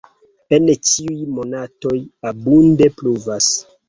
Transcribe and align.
En 0.55 0.69
ĉiuj 0.91 1.17
monatoj 1.33 1.97
abunde 2.31 2.89
pluvas. 3.03 3.51